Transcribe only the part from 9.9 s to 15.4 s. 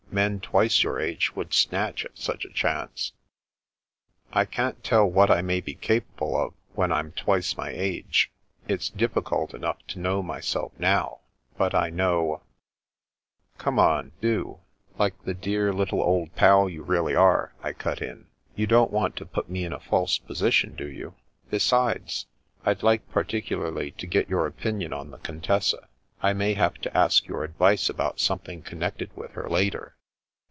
know myself now. But I know ""Come on, do, like the